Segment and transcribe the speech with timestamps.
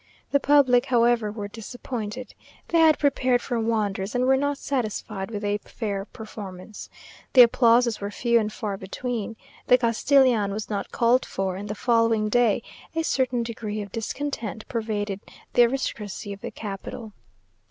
[0.31, 2.33] The public, however, were disappointed.
[2.69, 6.89] They had prepared for wonders, and were not satisfied with a fair performance.
[7.33, 9.35] The applauses were few and far between.
[9.67, 12.63] The Castellan was not called for, and the following day
[12.95, 15.19] a certain degree of discontent pervaded
[15.53, 17.13] the aristocracy of the capital.